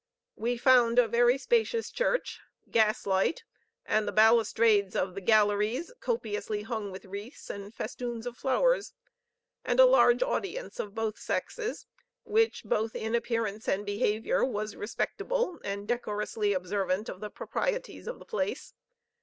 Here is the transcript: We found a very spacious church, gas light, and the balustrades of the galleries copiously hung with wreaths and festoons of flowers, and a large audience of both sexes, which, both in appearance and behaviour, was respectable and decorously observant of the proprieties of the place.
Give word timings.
We 0.35 0.57
found 0.57 0.97
a 0.97 1.07
very 1.07 1.37
spacious 1.37 1.91
church, 1.91 2.39
gas 2.71 3.05
light, 3.05 3.43
and 3.85 4.07
the 4.07 4.11
balustrades 4.11 4.95
of 4.95 5.13
the 5.13 5.21
galleries 5.21 5.93
copiously 5.99 6.63
hung 6.63 6.89
with 6.89 7.05
wreaths 7.05 7.51
and 7.51 7.71
festoons 7.71 8.25
of 8.25 8.35
flowers, 8.35 8.93
and 9.63 9.79
a 9.79 9.85
large 9.85 10.23
audience 10.23 10.79
of 10.79 10.95
both 10.95 11.19
sexes, 11.19 11.85
which, 12.23 12.63
both 12.65 12.95
in 12.95 13.13
appearance 13.13 13.67
and 13.67 13.85
behaviour, 13.85 14.43
was 14.43 14.75
respectable 14.75 15.59
and 15.63 15.87
decorously 15.87 16.53
observant 16.53 17.07
of 17.07 17.19
the 17.19 17.29
proprieties 17.29 18.07
of 18.07 18.17
the 18.17 18.25
place. 18.25 18.73